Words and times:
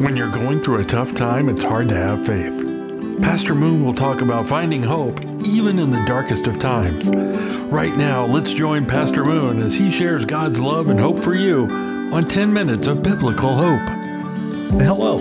When 0.00 0.16
you're 0.16 0.30
going 0.30 0.62
through 0.62 0.80
a 0.80 0.84
tough 0.84 1.14
time, 1.14 1.50
it's 1.50 1.62
hard 1.62 1.90
to 1.90 1.94
have 1.94 2.24
faith. 2.24 3.20
Pastor 3.20 3.54
Moon 3.54 3.84
will 3.84 3.92
talk 3.92 4.22
about 4.22 4.48
finding 4.48 4.82
hope 4.82 5.22
even 5.44 5.78
in 5.78 5.90
the 5.90 6.02
darkest 6.06 6.46
of 6.46 6.58
times. 6.58 7.06
Right 7.70 7.94
now, 7.94 8.24
let's 8.24 8.50
join 8.54 8.86
Pastor 8.86 9.26
Moon 9.26 9.60
as 9.60 9.74
he 9.74 9.92
shares 9.92 10.24
God's 10.24 10.58
love 10.58 10.88
and 10.88 10.98
hope 10.98 11.22
for 11.22 11.34
you 11.34 11.66
on 12.14 12.26
10 12.26 12.50
Minutes 12.50 12.86
of 12.86 13.02
Biblical 13.02 13.52
Hope. 13.52 13.86
Hello, 14.80 15.18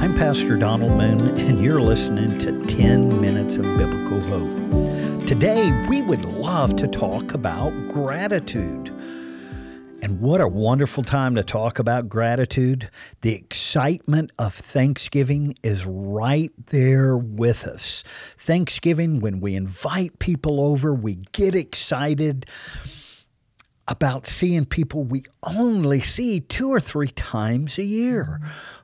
I'm 0.00 0.16
Pastor 0.16 0.56
Donald 0.56 0.98
Moon, 0.98 1.20
and 1.38 1.62
you're 1.62 1.80
listening 1.80 2.36
to 2.38 2.66
10 2.66 3.20
Minutes 3.20 3.58
of 3.58 3.64
Biblical 3.78 4.20
Hope. 4.22 5.28
Today, 5.28 5.70
we 5.88 6.02
would 6.02 6.24
love 6.24 6.74
to 6.78 6.88
talk 6.88 7.32
about 7.32 7.70
gratitude. 7.92 8.90
And 10.06 10.20
what 10.20 10.40
a 10.40 10.46
wonderful 10.46 11.02
time 11.02 11.34
to 11.34 11.42
talk 11.42 11.80
about 11.80 12.08
gratitude. 12.08 12.90
The 13.22 13.34
excitement 13.34 14.30
of 14.38 14.54
Thanksgiving 14.54 15.58
is 15.64 15.84
right 15.84 16.52
there 16.66 17.18
with 17.18 17.66
us. 17.66 18.04
Thanksgiving, 18.38 19.18
when 19.18 19.40
we 19.40 19.56
invite 19.56 20.20
people 20.20 20.60
over, 20.60 20.94
we 20.94 21.16
get 21.32 21.56
excited 21.56 22.46
about 23.88 24.28
seeing 24.28 24.64
people 24.64 25.02
we 25.02 25.24
only 25.42 26.02
see 26.02 26.38
two 26.38 26.68
or 26.68 26.78
three 26.78 27.08
times 27.08 27.76
a 27.76 27.82
year. 27.82 28.40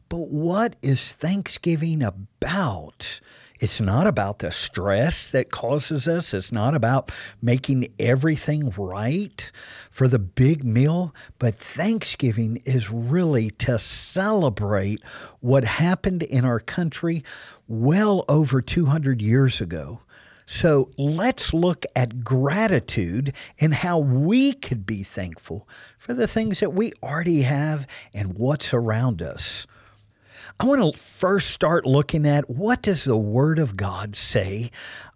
But 0.08 0.28
what 0.30 0.74
is 0.82 1.14
Thanksgiving 1.14 2.02
about? 2.02 3.20
It's 3.60 3.80
not 3.80 4.08
about 4.08 4.40
the 4.40 4.50
stress 4.50 5.30
that 5.30 5.52
causes 5.52 6.08
us. 6.08 6.34
It's 6.34 6.50
not 6.50 6.74
about 6.74 7.12
making 7.40 7.94
everything 8.00 8.70
right 8.70 9.52
for 9.92 10.08
the 10.08 10.18
big 10.18 10.64
meal. 10.64 11.14
But 11.38 11.54
Thanksgiving 11.54 12.60
is 12.64 12.90
really 12.90 13.50
to 13.50 13.78
celebrate 13.78 15.04
what 15.38 15.64
happened 15.64 16.24
in 16.24 16.44
our 16.44 16.58
country 16.58 17.22
well 17.68 18.24
over 18.28 18.60
200 18.60 19.22
years 19.22 19.60
ago. 19.60 20.00
So 20.46 20.90
let's 20.98 21.54
look 21.54 21.86
at 21.94 22.24
gratitude 22.24 23.32
and 23.60 23.72
how 23.72 23.98
we 23.98 24.52
could 24.54 24.84
be 24.84 25.02
thankful 25.02 25.68
for 25.96 26.14
the 26.14 26.26
things 26.26 26.60
that 26.60 26.72
we 26.74 26.92
already 27.02 27.42
have 27.42 27.86
and 28.12 28.36
what's 28.36 28.74
around 28.74 29.22
us. 29.22 29.66
I 30.60 30.64
want 30.64 30.94
to 30.94 30.98
first 30.98 31.50
start 31.50 31.86
looking 31.86 32.26
at 32.26 32.48
what 32.48 32.82
does 32.82 33.04
the 33.04 33.16
word 33.16 33.58
of 33.58 33.76
God 33.76 34.14
say 34.14 34.70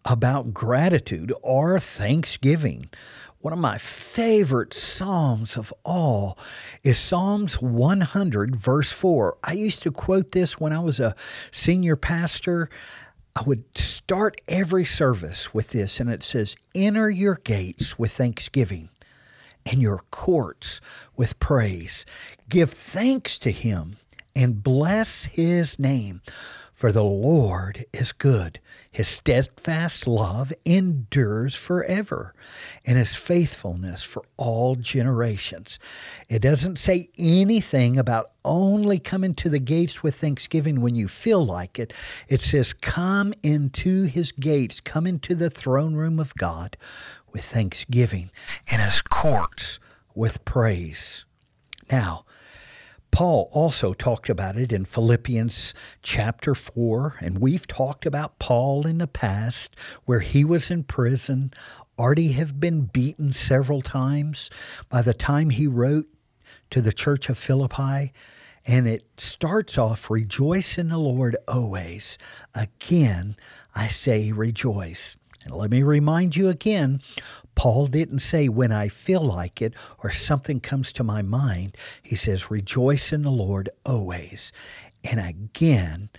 about 0.05 0.53
gratitude 0.53 1.33
or 1.43 1.79
thanksgiving. 1.79 2.91
One 3.41 3.53
of 3.53 3.59
my 3.59 3.79
favorite 3.79 4.75
Psalms 4.75 5.57
of 5.57 5.73
all 5.85 6.37
is 6.83 6.99
Psalms 6.99 7.63
100, 7.63 8.57
verse 8.57 8.91
4. 8.91 9.39
I 9.45 9.53
used 9.53 9.83
to 9.85 9.93
quote 9.93 10.33
this 10.33 10.59
when 10.59 10.73
I 10.73 10.81
was 10.81 10.99
a 10.99 11.15
senior 11.53 11.95
pastor. 11.95 12.69
I 13.37 13.43
would 13.43 13.79
start 13.79 14.41
every 14.49 14.85
service 14.85 15.55
with 15.55 15.69
this, 15.69 16.01
and 16.01 16.11
it 16.11 16.25
says, 16.25 16.57
Enter 16.75 17.09
your 17.09 17.37
gates 17.37 17.99
with 17.99 18.13
thanksgiving 18.13 18.89
and 19.65 19.81
your 19.81 20.01
courts 20.11 20.81
with 21.17 21.39
praise. 21.39 22.05
Give 22.49 22.71
thanks 22.71 23.39
to 23.39 23.53
him 23.53 23.99
and 24.37 24.63
bless 24.63 25.25
his 25.25 25.79
name. 25.79 26.21
For 26.77 26.93
the 26.93 27.03
Lord 27.03 27.87
is 27.95 28.13
good. 28.13 28.61
His 28.93 29.09
steadfast 29.09 30.07
love 30.07 30.53
endures 30.67 31.55
forever, 31.55 32.35
and 32.85 32.99
his 32.99 33.15
faithfulness 33.15 34.03
for 34.03 34.23
all 34.37 34.75
generations. 34.75 35.79
It 36.29 36.43
doesn't 36.43 36.79
say 36.79 37.09
anything 37.17 37.97
about 37.99 38.31
only 38.45 38.99
coming 38.99 39.35
to 39.37 39.49
the 39.49 39.59
gates 39.59 40.03
with 40.03 40.17
thanksgiving 40.17 40.83
when 40.83 40.95
you 40.95 41.09
feel 41.09 41.45
like 41.45 41.79
it. 41.79 41.95
It 42.29 42.43
says, 42.43 42.75
Come 42.75 43.33
into 43.43 44.05
his 44.05 44.31
gates, 44.31 44.81
come 44.81 45.07
into 45.07 45.35
the 45.35 45.49
throne 45.49 45.95
room 45.95 46.19
of 46.19 46.35
God 46.35 46.77
with 47.33 47.47
thanksgiving, 47.47 48.31
and 48.71 48.83
his 48.83 49.01
courts 49.01 49.81
with 50.15 50.45
praise. 50.45 51.25
Now, 51.91 52.26
Paul 53.17 53.49
also 53.51 53.95
talked 53.95 54.29
about 54.29 54.59
it 54.59 54.71
in 54.71 54.85
Philippians 54.85 55.73
chapter 56.03 56.55
4, 56.55 57.17
and 57.21 57.39
we've 57.39 57.67
talked 57.67 58.05
about 58.05 58.39
Paul 58.39 58.87
in 58.87 58.99
the 58.99 59.07
past 59.07 59.75
where 60.05 60.21
he 60.21 60.45
was 60.45 60.71
in 60.71 60.85
prison, 60.85 61.55
already 61.99 62.33
have 62.33 62.61
been 62.61 62.83
beaten 62.83 63.33
several 63.33 63.81
times. 63.81 64.51
By 64.91 65.01
the 65.01 65.15
time 65.15 65.49
he 65.49 65.67
wrote 65.67 66.09
to 66.69 66.83
the 66.83 66.93
church 66.93 67.31
of 67.31 67.39
Philippi, 67.39 68.13
and 68.67 68.87
it 68.87 69.05
starts 69.17 69.79
off, 69.79 70.11
Rejoice 70.11 70.77
in 70.77 70.91
the 70.91 70.99
Lord 70.99 71.39
always. 71.49 72.19
Again, 72.55 73.37
I 73.75 73.89
say 73.89 74.31
rejoice. 74.31 75.17
And 75.43 75.55
let 75.55 75.71
me 75.71 75.83
remind 75.83 76.37
you 76.37 76.51
again 76.51 77.01
Paul 77.57 77.89
didn't 77.89 78.21
say, 78.21 78.49
when 78.49 78.71
I 78.71 78.89
feel 78.89 79.23
like 79.23 79.61
it 79.61 79.75
or 79.99 80.13
something 80.13 80.61
comes 80.61 80.93
to 80.93 81.03
my 81.03 81.23
mind. 81.23 81.77
He 82.03 82.15
says, 82.15 82.51
rejoice 82.51 83.13
in 83.13 83.23
the 83.23 83.31
Lord 83.31 83.69
always. 83.85 84.53
And 85.03 85.19
again, 85.19 86.11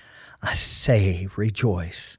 I 0.42 0.56
say, 0.56 1.30
rejoice. 1.38 2.18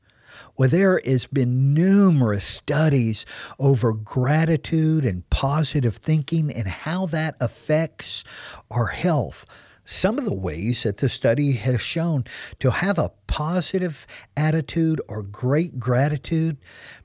Well, 0.56 0.68
there 0.68 1.00
has 1.04 1.26
been 1.26 1.74
numerous 1.74 2.44
studies 2.44 3.26
over 3.58 3.92
gratitude 3.92 5.04
and 5.04 5.28
positive 5.30 5.96
thinking 5.96 6.50
and 6.52 6.68
how 6.68 7.06
that 7.06 7.36
affects 7.40 8.24
our 8.70 8.86
health 8.86 9.44
some 9.90 10.18
of 10.18 10.26
the 10.26 10.34
ways 10.34 10.82
that 10.82 10.98
the 10.98 11.08
study 11.08 11.52
has 11.52 11.80
shown 11.80 12.22
to 12.60 12.70
have 12.70 12.98
a 12.98 13.10
positive 13.26 14.06
attitude 14.36 15.00
or 15.08 15.22
great 15.22 15.80
gratitude, 15.80 16.58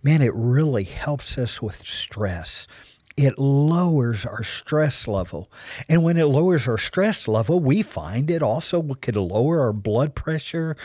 man, 0.04 0.22
it 0.22 0.34
really 0.36 0.84
helps 0.84 1.38
us 1.38 1.62
with 1.62 1.78
stress. 1.78 2.68
It 3.16 3.40
lowers 3.40 4.26
our 4.26 4.44
stress 4.44 5.08
level. 5.08 5.50
And 5.88 6.04
when 6.04 6.18
it 6.18 6.26
lowers 6.26 6.68
our 6.68 6.78
stress 6.78 7.26
level, 7.26 7.62
we 7.62 7.84
find 7.84 8.30
it 8.30 8.44
also 8.44 8.82
could 8.96 9.16
lower 9.16 9.62
our 9.62 9.72
blood 9.72 10.14
pressure. 10.14 10.76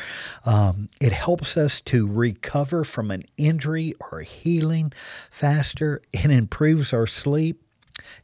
Um, 0.45 0.91
it 1.01 1.13
helps 1.13 1.57
us 1.57 1.81
to 1.83 2.07
recover 2.07 2.85
from 2.85 3.11
an 3.11 3.25
injury 3.37 3.95
or 4.13 4.21
healing 4.21 4.93
faster. 5.33 6.01
It 6.13 6.31
improves 6.31 6.93
our 6.93 7.09
sleep. 7.09 7.65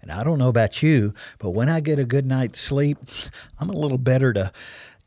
And 0.03 0.11
I 0.11 0.25
don't 0.25 0.39
know 0.39 0.49
about 0.49 0.83
you, 0.83 1.15
but 1.39 1.51
when 1.51 1.69
I 1.69 1.81
get 1.81 1.99
a 1.99 2.05
good 2.05 2.27
night's 2.27 2.61
sleep, 2.61 2.99
I'm 3.59 3.71
a 3.71 3.79
little 3.79 3.99
better 3.99 4.33
to 4.33 4.53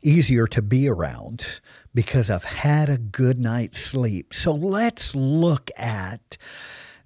easier 0.02 0.46
to 0.46 0.62
be 0.62 0.88
around 0.88 1.60
because 1.94 2.30
I've 2.30 2.44
had 2.44 2.88
a 2.88 2.98
good 2.98 3.40
night's 3.40 3.80
sleep. 3.80 4.32
So 4.32 4.52
let's 4.52 5.14
look 5.14 5.70
at 5.76 6.36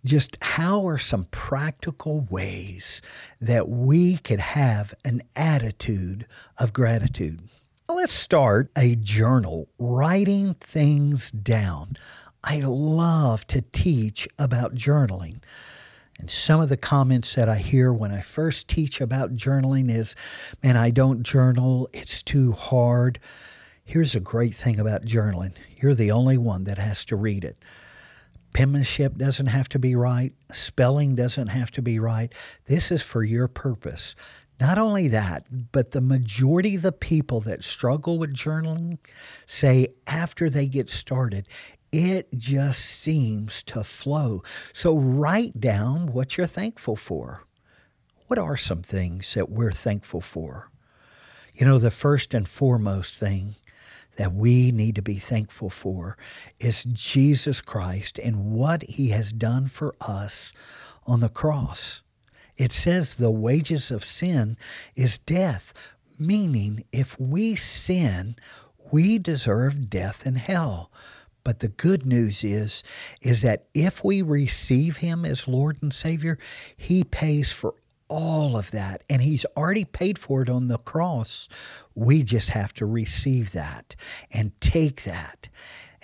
just 0.05 0.37
how 0.43 0.87
are 0.87 0.99
some 0.99 1.25
practical 1.31 2.27
ways 2.29 3.01
that 3.41 3.69
we 3.69 4.19
could 4.19 4.41
have 4.41 4.95
an 5.05 5.23
attitude 5.37 6.27
of 6.59 6.73
gratitude. 6.73 7.41
Let's 7.89 8.13
start 8.13 8.71
a 8.77 8.97
journal, 8.97 9.69
writing 9.79 10.55
things 10.55 11.31
down. 11.31 11.97
I 12.43 12.61
love 12.61 13.47
to 13.49 13.61
teach 13.61 14.29
about 14.39 14.75
journaling. 14.75 15.41
And 16.23 16.31
some 16.31 16.61
of 16.61 16.69
the 16.69 16.77
comments 16.77 17.35
that 17.35 17.49
I 17.49 17.57
hear 17.57 17.93
when 17.93 18.13
I 18.13 18.21
first 18.21 18.69
teach 18.69 19.01
about 19.01 19.35
journaling 19.35 19.91
is, 19.91 20.15
man, 20.63 20.77
I 20.77 20.91
don't 20.91 21.25
journal, 21.25 21.89
it's 21.93 22.23
too 22.23 22.53
hard. 22.53 23.19
Here's 23.85 24.15
a 24.15 24.21
great 24.21 24.55
thing 24.55 24.79
about 24.79 25.05
journaling 25.05 25.55
you're 25.77 25.97
the 25.97 26.13
only 26.13 26.39
one 26.39 26.63
that 26.65 26.79
has 26.79 27.05
to 27.07 27.17
read 27.17 27.45
it. 27.45 27.59
Penmanship 28.53 29.17
doesn't 29.17 29.49
have 29.49 29.69
to 29.71 29.81
be 29.81 29.97
right, 29.97 30.33
spelling 30.53 31.17
doesn't 31.17 31.49
have 31.49 31.73
to 31.73 31.83
be 31.83 31.99
right. 31.99 32.33
This 32.67 32.93
is 32.93 33.03
for 33.03 33.25
your 33.25 33.49
purpose. 33.49 34.15
Not 34.61 34.79
only 34.79 35.09
that, 35.09 35.73
but 35.73 35.91
the 35.91 36.01
majority 36.01 36.77
of 36.77 36.83
the 36.83 36.93
people 36.93 37.41
that 37.41 37.65
struggle 37.65 38.17
with 38.17 38.33
journaling 38.33 38.99
say 39.45 39.89
after 40.07 40.49
they 40.49 40.69
get 40.69 40.89
started, 40.89 41.49
it 41.93 42.29
just 42.37 42.81
seems 42.81 43.63
to 43.65 43.85
flow. 43.85 44.43
So 44.73 44.97
write 44.97 45.61
down 45.61 46.13
what 46.13 46.37
you're 46.37 46.47
thankful 46.47 46.97
for. 46.97 47.45
What 48.27 48.39
are 48.39 48.57
some 48.57 48.83
things 48.83 49.35
that 49.35 49.51
we're 49.51 49.73
thankful 49.73 50.23
for? 50.23 50.71
You 51.53 51.67
know, 51.67 51.79
the 51.79 51.91
first 51.91 52.33
and 52.33 52.49
foremost 52.49 53.21
thing 53.21 53.57
that 54.17 54.33
we 54.33 54.73
need 54.73 54.95
to 54.95 55.03
be 55.03 55.17
thankful 55.17 55.69
for 55.69 56.17
is 56.59 56.85
Jesus 56.85 57.61
Christ 57.61 58.19
and 58.19 58.53
what 58.53 58.83
he 58.85 59.09
has 59.09 59.33
done 59.33 59.67
for 59.67 59.95
us 60.01 60.55
on 61.07 61.21
the 61.21 61.29
cross. 61.29 62.03
It 62.57 62.73
says 62.73 63.17
the 63.17 63.31
wages 63.31 63.91
of 63.91 64.05
sin 64.05 64.57
is 64.97 65.19
death, 65.19 65.75
meaning 66.19 66.85
if 66.93 67.19
we 67.19 67.55
sin, 67.55 68.37
we 68.93 69.19
deserve 69.19 69.91
death 69.91 70.25
and 70.25 70.39
hell. 70.39 70.91
But 71.45 71.61
the 71.61 71.69
good 71.69 72.07
news 72.07 72.45
is 72.45 72.85
is 73.21 73.43
that 73.43 73.67
if 73.75 74.05
we 74.05 74.23
receive 74.23 74.99
him 74.99 75.25
as 75.25 75.49
Lord 75.49 75.79
and 75.83 75.93
Savior, 75.93 76.39
he 76.77 77.05
pays 77.05 77.53
for 77.53 77.75
all 78.13 78.59
of 78.59 78.73
that, 78.73 79.03
and 79.09 79.23
He's 79.23 79.47
already 79.57 79.87
paid 79.87 80.19
for 80.19 80.43
it 80.43 80.51
on 80.51 80.69
the 80.69 80.77
cross. 80.77 81.49
We 81.95 82.23
just 82.23 82.51
have 82.51 82.75
to 82.75 82.85
receive 82.85 83.53
that 83.53 83.97
and 84.31 84.53
take 84.61 85.05
that. 85.05 85.49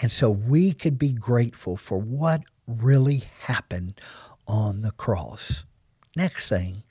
And 0.01 0.11
so 0.11 0.31
we 0.31 0.73
could 0.73 0.99
be 0.99 1.13
grateful 1.13 1.77
for 1.77 1.99
what 2.01 2.43
really 2.67 3.25
happened 3.41 4.01
on 4.47 4.81
the 4.81 4.93
cross. 4.93 5.65
Next 6.17 6.49
thing, 6.49 6.83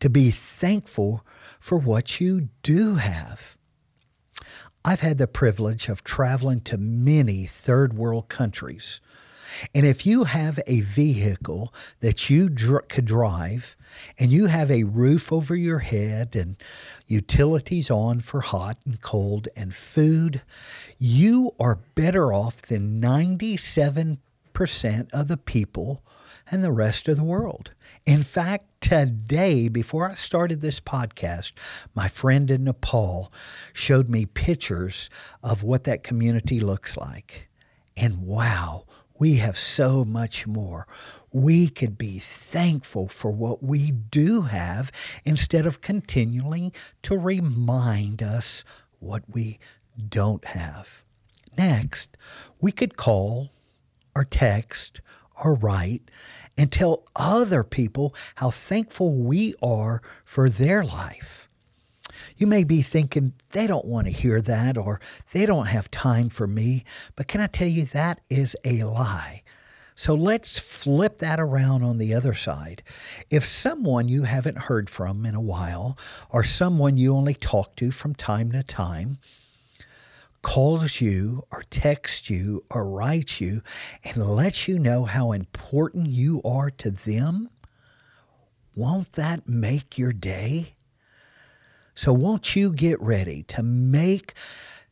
to 0.00 0.08
be 0.08 0.30
thankful 0.30 1.26
for 1.60 1.76
what 1.76 2.18
you 2.18 2.48
do 2.62 2.94
have. 2.94 3.53
I've 4.86 5.00
had 5.00 5.16
the 5.16 5.26
privilege 5.26 5.88
of 5.88 6.04
traveling 6.04 6.60
to 6.62 6.76
many 6.76 7.46
third 7.46 7.94
world 7.94 8.28
countries. 8.28 9.00
And 9.74 9.86
if 9.86 10.04
you 10.04 10.24
have 10.24 10.60
a 10.66 10.82
vehicle 10.82 11.72
that 12.00 12.28
you 12.28 12.50
dr- 12.50 12.88
could 12.88 13.06
drive 13.06 13.76
and 14.18 14.30
you 14.30 14.46
have 14.46 14.70
a 14.70 14.84
roof 14.84 15.32
over 15.32 15.56
your 15.56 15.78
head 15.78 16.36
and 16.36 16.56
utilities 17.06 17.90
on 17.90 18.20
for 18.20 18.42
hot 18.42 18.76
and 18.84 19.00
cold 19.00 19.48
and 19.56 19.74
food, 19.74 20.42
you 20.98 21.54
are 21.58 21.78
better 21.94 22.30
off 22.34 22.60
than 22.60 23.00
97% 23.00 24.18
of 25.14 25.28
the 25.28 25.38
people 25.38 26.02
and 26.50 26.62
the 26.62 26.72
rest 26.72 27.08
of 27.08 27.16
the 27.16 27.24
world. 27.24 27.72
In 28.06 28.22
fact, 28.22 28.66
today, 28.80 29.68
before 29.68 30.10
I 30.10 30.14
started 30.14 30.60
this 30.60 30.80
podcast, 30.80 31.52
my 31.94 32.08
friend 32.08 32.50
in 32.50 32.64
Nepal 32.64 33.32
showed 33.72 34.08
me 34.08 34.26
pictures 34.26 35.08
of 35.42 35.62
what 35.62 35.84
that 35.84 36.02
community 36.02 36.60
looks 36.60 36.96
like. 36.96 37.48
And 37.96 38.22
wow, 38.22 38.84
we 39.18 39.36
have 39.36 39.56
so 39.56 40.04
much 40.04 40.46
more. 40.46 40.86
We 41.32 41.68
could 41.68 41.96
be 41.96 42.18
thankful 42.18 43.08
for 43.08 43.30
what 43.30 43.62
we 43.62 43.90
do 43.90 44.42
have 44.42 44.90
instead 45.24 45.66
of 45.66 45.80
continuing 45.80 46.72
to 47.02 47.16
remind 47.16 48.22
us 48.22 48.64
what 48.98 49.22
we 49.28 49.58
don't 50.08 50.44
have. 50.44 51.04
Next, 51.56 52.16
we 52.60 52.72
could 52.72 52.96
call 52.96 53.50
or 54.14 54.24
text 54.24 55.00
or 55.42 55.54
write 55.54 56.10
and 56.56 56.70
tell 56.70 57.04
other 57.16 57.64
people 57.64 58.14
how 58.36 58.50
thankful 58.50 59.12
we 59.12 59.54
are 59.62 60.02
for 60.24 60.48
their 60.48 60.84
life. 60.84 61.48
You 62.36 62.46
may 62.46 62.64
be 62.64 62.82
thinking 62.82 63.32
they 63.50 63.66
don't 63.66 63.84
want 63.84 64.06
to 64.06 64.12
hear 64.12 64.40
that 64.40 64.76
or 64.76 65.00
they 65.32 65.46
don't 65.46 65.66
have 65.66 65.90
time 65.90 66.28
for 66.28 66.46
me, 66.46 66.84
but 67.16 67.28
can 67.28 67.40
I 67.40 67.46
tell 67.46 67.68
you 67.68 67.84
that 67.86 68.20
is 68.28 68.56
a 68.64 68.84
lie. 68.84 69.42
So 69.96 70.14
let's 70.14 70.58
flip 70.58 71.18
that 71.18 71.38
around 71.38 71.84
on 71.84 71.98
the 71.98 72.14
other 72.14 72.34
side. 72.34 72.82
If 73.30 73.44
someone 73.44 74.08
you 74.08 74.24
haven't 74.24 74.58
heard 74.58 74.90
from 74.90 75.24
in 75.24 75.36
a 75.36 75.40
while, 75.40 75.96
or 76.30 76.42
someone 76.42 76.96
you 76.96 77.14
only 77.14 77.34
talk 77.34 77.76
to 77.76 77.92
from 77.92 78.14
time 78.14 78.50
to 78.52 78.64
time, 78.64 79.18
calls 80.44 81.00
you 81.00 81.42
or 81.50 81.64
texts 81.70 82.30
you 82.30 82.62
or 82.70 82.88
writes 82.88 83.40
you 83.40 83.62
and 84.04 84.16
lets 84.16 84.68
you 84.68 84.78
know 84.78 85.04
how 85.04 85.32
important 85.32 86.06
you 86.06 86.40
are 86.44 86.70
to 86.70 86.92
them, 86.92 87.48
won't 88.76 89.14
that 89.14 89.48
make 89.48 89.98
your 89.98 90.12
day? 90.12 90.74
So, 91.96 92.12
won't 92.12 92.54
you 92.54 92.72
get 92.72 93.00
ready 93.00 93.42
to 93.44 93.62
make 93.62 94.34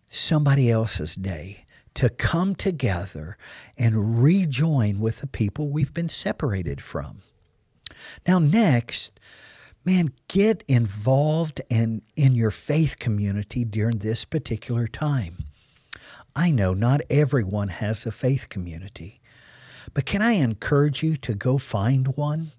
somebody 0.09 0.71
else's 0.71 1.15
day 1.15 1.65
to 1.95 2.09
come 2.09 2.55
together 2.55 3.37
and 3.77 4.23
rejoin 4.23 5.01
with 5.01 5.21
the 5.21 5.27
people 5.27 5.69
we've 5.69 5.93
been 5.93 6.09
separated 6.09 6.81
from? 6.81 7.19
Now, 8.27 8.39
next, 8.39 9.21
man, 9.85 10.13
get 10.29 10.63
involved 10.69 11.61
and 11.71 12.03
in 12.17 12.35
your 12.35 12.51
faith 12.51 12.99
community 12.99 13.65
during 13.65 13.99
this 13.99 14.25
particular 14.25 14.87
time. 14.87 15.45
I 16.35 16.51
know 16.51 16.73
not 16.73 17.03
everyone 17.11 17.69
has 17.69 18.07
a 18.07 18.11
faith 18.11 18.49
community, 18.49 19.21
but 19.93 20.07
can 20.07 20.23
I 20.23 20.33
encourage 20.33 21.03
you 21.03 21.17
to 21.19 21.35
go 21.35 21.59
find 21.59 22.17
one? 22.17 22.53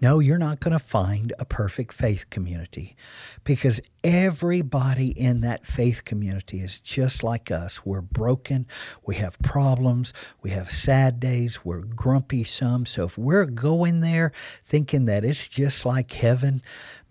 No, 0.00 0.18
you're 0.18 0.38
not 0.38 0.60
going 0.60 0.72
to 0.72 0.78
find 0.78 1.32
a 1.38 1.44
perfect 1.44 1.92
faith 1.94 2.28
community 2.28 2.96
because 3.44 3.80
everybody 4.02 5.08
in 5.08 5.40
that 5.42 5.64
faith 5.64 6.04
community 6.04 6.60
is 6.60 6.80
just 6.80 7.22
like 7.22 7.50
us. 7.50 7.86
We're 7.86 8.02
broken. 8.02 8.66
We 9.06 9.14
have 9.16 9.38
problems. 9.38 10.12
We 10.42 10.50
have 10.50 10.70
sad 10.70 11.20
days. 11.20 11.64
We're 11.64 11.82
grumpy 11.82 12.44
some. 12.44 12.86
So 12.86 13.04
if 13.04 13.16
we're 13.16 13.46
going 13.46 14.00
there 14.00 14.32
thinking 14.64 15.06
that 15.06 15.24
it's 15.24 15.48
just 15.48 15.86
like 15.86 16.12
heaven, 16.12 16.60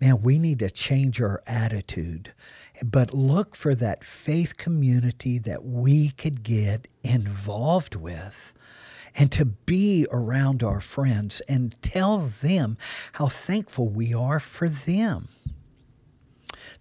man, 0.00 0.22
we 0.22 0.38
need 0.38 0.58
to 0.60 0.70
change 0.70 1.20
our 1.20 1.42
attitude. 1.46 2.32
But 2.82 3.14
look 3.14 3.56
for 3.56 3.74
that 3.76 4.04
faith 4.04 4.56
community 4.56 5.38
that 5.38 5.64
we 5.64 6.10
could 6.10 6.42
get 6.42 6.86
involved 7.02 7.94
with 7.94 8.52
and 9.16 9.30
to 9.32 9.44
be 9.44 10.06
around 10.10 10.62
our 10.62 10.80
friends 10.80 11.40
and 11.48 11.80
tell 11.82 12.18
them 12.18 12.76
how 13.12 13.28
thankful 13.28 13.88
we 13.88 14.12
are 14.12 14.40
for 14.40 14.68
them. 14.68 15.28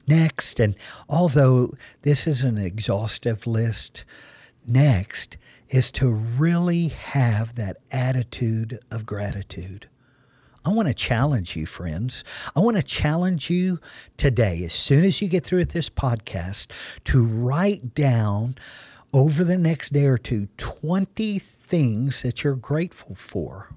Next, 0.07 0.59
and 0.59 0.75
although 1.07 1.73
this 2.01 2.27
is 2.27 2.43
an 2.43 2.57
exhaustive 2.57 3.47
list, 3.47 4.03
next 4.67 5.37
is 5.69 5.91
to 5.91 6.09
really 6.09 6.89
have 6.89 7.55
that 7.55 7.77
attitude 7.91 8.79
of 8.91 9.05
gratitude. 9.05 9.87
I 10.65 10.69
want 10.69 10.87
to 10.87 10.93
challenge 10.93 11.55
you, 11.55 11.65
friends. 11.65 12.23
I 12.55 12.61
want 12.61 12.77
to 12.77 12.83
challenge 12.83 13.49
you 13.49 13.79
today, 14.15 14.63
as 14.63 14.73
soon 14.73 15.03
as 15.03 15.21
you 15.21 15.27
get 15.27 15.43
through 15.43 15.59
with 15.59 15.71
this 15.71 15.89
podcast, 15.89 16.67
to 17.05 17.25
write 17.25 17.93
down 17.93 18.55
over 19.13 19.43
the 19.43 19.57
next 19.57 19.91
day 19.91 20.05
or 20.05 20.17
two 20.17 20.47
20 20.57 21.39
things 21.73 22.21
that 22.21 22.43
you're 22.43 22.55
grateful 22.55 23.15
for. 23.15 23.71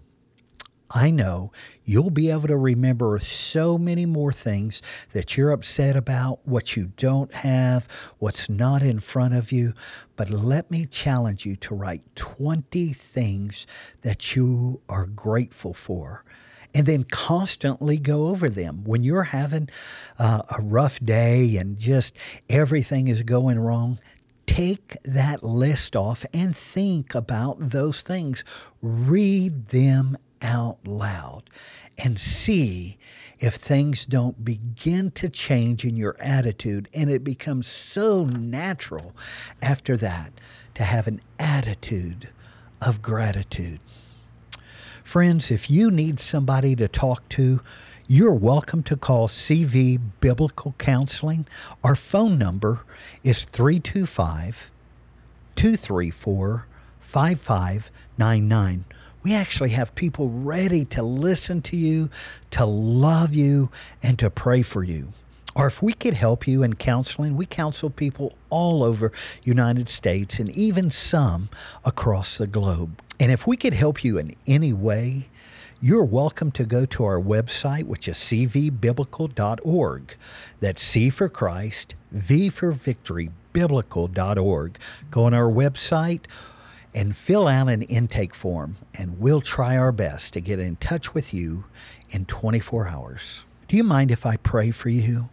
I 0.91 1.11
know 1.11 1.51
you'll 1.83 2.11
be 2.11 2.31
able 2.31 2.47
to 2.49 2.57
remember 2.59 3.19
so 3.21 3.79
many 3.79 4.05
more 4.05 4.35
things 4.35 4.83
that 5.15 5.35
you're 5.35 5.51
upset 5.51 5.97
about, 5.97 6.41
what 6.47 6.77
you 6.77 6.93
don't 6.99 7.33
have, 7.33 7.89
what's 8.19 8.51
not 8.51 8.83
in 8.83 9.01
front 9.01 9.33
of 9.33 9.51
you. 9.51 9.73
But 10.15 10.29
let 10.29 10.71
me 10.71 10.85
challenge 10.85 11.47
you 11.47 11.57
to 11.57 11.75
write 11.75 12.03
20 12.17 12.93
things 12.93 13.67
that 14.03 14.37
you 14.37 14.83
are 14.91 15.07
grateful 15.07 15.73
for 15.73 16.23
and 16.75 16.85
then 16.85 17.05
constantly 17.05 17.97
go 17.97 18.27
over 18.27 18.51
them. 18.51 18.85
When 18.85 19.05
you're 19.05 19.23
having 19.23 19.71
uh, 20.19 20.43
a 20.59 20.63
rough 20.63 21.01
day 21.01 21.57
and 21.57 21.79
just 21.79 22.15
everything 22.51 23.09
is 23.09 23.23
going 23.23 23.59
wrong, 23.59 23.99
take 24.47 24.97
that 25.05 25.43
list 25.43 25.97
off 25.97 26.25
and 26.33 26.57
think 26.57 27.15
about 27.15 27.57
those 27.59 28.03
things. 28.03 28.45
Read 28.81 29.69
them 29.69 30.17
out 30.43 30.87
loud 30.87 31.51
and 31.99 32.19
see 32.19 32.99
if 33.39 33.55
things 33.55 34.07
don't 34.07 34.45
begin 34.45 35.11
to 35.13 35.29
change 35.29 35.85
in 35.85 35.97
your 35.97 36.17
attitude. 36.21 36.89
And 36.95 37.11
it 37.11 37.25
becomes 37.25 37.67
so 37.67 38.25
natural 38.25 39.15
after 39.63 39.97
that 39.99 40.33
to 40.75 40.85
have 40.85 41.07
an 41.07 41.21
attitude 41.39 42.31
of 42.81 43.03
gratitude. 43.03 43.81
Friends, 45.03 45.51
if 45.51 45.71
you 45.71 45.91
need 45.91 46.19
somebody 46.19 46.75
to 46.77 46.89
talk 46.89 47.29
to, 47.31 47.61
you're 48.09 48.35
welcome 48.35 48.85
to 48.85 48.97
call 48.97 49.27
CV 49.27 49.99
Biblical 50.21 50.77
Counseling. 50.79 51.45
Our 51.83 51.97
phone 51.97 52.39
number 52.39 52.85
is 53.25 53.45
325 53.45 54.71
234 55.57 56.67
5599. 57.01 58.85
We 59.25 59.35
actually 59.35 59.71
have 59.71 59.95
people 59.97 60.31
ready 60.31 60.85
to 60.85 61.03
listen 61.03 61.63
to 61.63 61.77
you, 61.77 62.09
to 62.53 62.65
love 62.65 63.35
you, 63.35 63.71
and 64.05 64.17
to 64.21 64.31
pray 64.31 64.63
for 64.63 64.85
you. 64.85 65.13
Or 65.57 65.67
if 65.67 65.83
we 65.83 65.93
could 65.93 66.15
help 66.15 66.47
you 66.47 66.63
in 66.63 66.75
counseling, 66.75 67.37
we 67.37 67.47
counsel 67.47 67.91
people 67.91 68.35
all 68.51 68.85
over 68.85 69.11
United 69.43 69.89
States 69.89 70.39
and 70.39 70.51
even 70.51 70.93
some 70.93 71.49
across 71.85 72.39
the 72.39 72.47
globe. 72.47 73.01
And 73.19 73.33
if 73.33 73.49
we 73.49 73.57
could 73.57 73.75
help 73.75 74.05
you 74.05 74.17
in 74.17 74.37
any 74.47 74.73
way, 74.73 75.29
you're 75.81 76.05
welcome 76.05 76.51
to 76.53 76.65
go 76.65 76.87
to 76.87 77.05
our 77.05 77.21
website, 77.21 77.85
which 77.85 78.09
is 78.09 78.17
cvbiblical.org. 78.17 80.17
That's 80.61 80.83
C 80.83 81.11
for 81.11 81.29
Christ, 81.29 81.95
V 82.11 82.49
for 82.49 82.73
Victory, 82.73 83.31
biblical.org. 83.53 84.79
Go 85.11 85.25
on 85.25 85.35
our 85.35 85.51
website 85.51 86.23
and 86.95 87.15
fill 87.15 87.47
out 87.47 87.69
an 87.69 87.83
intake 87.83 88.35
form, 88.35 88.77
and 88.99 89.21
we'll 89.21 89.43
try 89.43 89.77
our 89.77 89.93
best 89.93 90.33
to 90.33 90.41
get 90.41 90.59
in 90.59 90.77
touch 90.77 91.13
with 91.13 91.35
you 91.35 91.65
in 92.11 92.25
24 92.25 92.89
hours. 92.89 93.45
Do 93.69 93.77
you 93.77 93.85
mind 93.85 94.11
if 94.11 94.25
I 94.25 94.39
pray 94.39 94.71
for 94.71 94.89
you? 94.89 95.29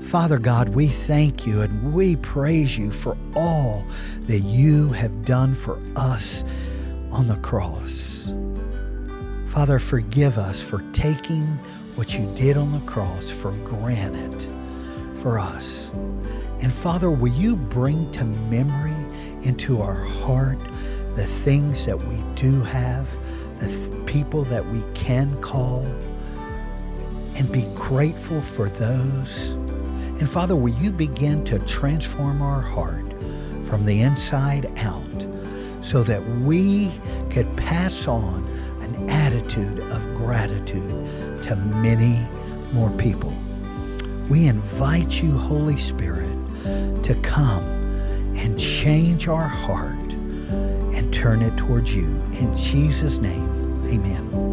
Father 0.00 0.38
God, 0.38 0.70
we 0.70 0.86
thank 0.86 1.46
you 1.46 1.62
and 1.62 1.92
we 1.92 2.16
praise 2.16 2.78
you 2.78 2.92
for 2.92 3.16
all 3.34 3.84
that 4.26 4.40
you 4.40 4.90
have 4.90 5.24
done 5.24 5.54
for 5.54 5.80
us 5.96 6.44
on 7.10 7.26
the 7.26 7.36
cross. 7.36 8.32
Father, 9.50 9.80
forgive 9.80 10.38
us 10.38 10.62
for 10.62 10.80
taking 10.92 11.44
what 11.96 12.16
you 12.16 12.24
did 12.36 12.56
on 12.56 12.70
the 12.70 12.78
cross 12.86 13.28
for 13.32 13.50
granted 13.64 14.46
for 15.16 15.40
us. 15.40 15.90
And 16.62 16.72
Father, 16.72 17.10
will 17.10 17.32
you 17.32 17.56
bring 17.56 18.12
to 18.12 18.24
memory 18.24 18.94
into 19.42 19.82
our 19.82 20.04
heart 20.04 20.60
the 21.16 21.24
things 21.26 21.84
that 21.84 22.00
we 22.00 22.22
do 22.36 22.60
have, 22.60 23.10
the 23.58 23.66
th- 23.66 24.06
people 24.06 24.44
that 24.44 24.64
we 24.64 24.84
can 24.94 25.36
call, 25.40 25.82
and 27.34 27.50
be 27.50 27.66
grateful 27.74 28.40
for 28.40 28.68
those. 28.68 29.50
And 30.20 30.30
Father, 30.30 30.54
will 30.54 30.74
you 30.74 30.92
begin 30.92 31.44
to 31.46 31.58
transform 31.58 32.40
our 32.40 32.60
heart 32.60 33.12
from 33.64 33.84
the 33.84 34.00
inside 34.00 34.70
out 34.78 35.26
so 35.80 36.04
that 36.04 36.24
we 36.38 36.92
could 37.30 37.56
pass 37.56 38.06
on 38.06 38.46
an 38.94 39.10
attitude 39.10 39.80
of 39.80 40.14
gratitude 40.14 41.42
to 41.44 41.56
many 41.56 42.26
more 42.72 42.90
people? 42.92 43.34
We 44.28 44.46
invite 44.46 45.22
you, 45.22 45.36
Holy 45.36 45.76
Spirit, 45.76 46.36
to 47.02 47.14
come 47.22 47.64
and 48.36 48.58
change 48.58 49.28
our 49.28 49.48
heart 49.48 50.12
and 50.12 51.12
turn 51.12 51.42
it 51.42 51.56
towards 51.56 51.94
you. 51.94 52.06
In 52.32 52.54
Jesus' 52.54 53.18
name, 53.18 53.84
amen. 53.86 54.49